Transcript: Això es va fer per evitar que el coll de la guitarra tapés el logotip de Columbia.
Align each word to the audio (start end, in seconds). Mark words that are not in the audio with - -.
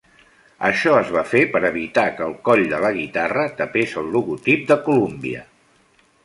Això 0.69 0.93
es 1.01 1.11
va 1.15 1.21
fer 1.33 1.41
per 1.51 1.59
evitar 1.69 2.05
que 2.21 2.25
el 2.29 2.33
coll 2.49 2.63
de 2.71 2.79
la 2.85 2.91
guitarra 2.97 3.45
tapés 3.61 3.95
el 4.03 4.11
logotip 4.17 4.65
de 4.73 4.79
Columbia. 4.89 5.45